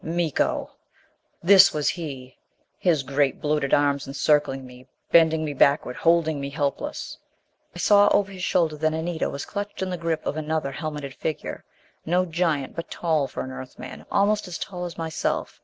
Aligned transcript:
Miko! 0.03 0.71
This 1.43 1.71
was 1.75 1.89
he. 1.89 2.35
His 2.79 3.03
great 3.03 3.39
bloated 3.39 3.71
arms 3.71 4.07
encircling 4.07 4.65
me, 4.65 4.87
bending 5.11 5.45
me 5.45 5.53
backward, 5.53 5.95
holding 5.95 6.41
me 6.41 6.49
helpless. 6.49 7.19
I 7.75 7.77
saw 7.77 8.07
over 8.07 8.31
his 8.31 8.43
shoulder 8.43 8.77
that 8.77 8.93
Anita 8.95 9.29
was 9.29 9.45
clutched 9.45 9.83
in 9.83 9.91
the 9.91 9.97
grip 9.99 10.25
of 10.25 10.37
another 10.37 10.71
helmeted 10.71 11.13
figure. 11.13 11.63
No 12.03 12.25
giant, 12.25 12.75
but 12.75 12.89
tall 12.89 13.27
for 13.27 13.43
an 13.43 13.51
Earth 13.51 13.77
man 13.77 14.03
almost 14.09 14.47
as 14.47 14.57
tall 14.57 14.85
as 14.85 14.97
myself. 14.97 15.59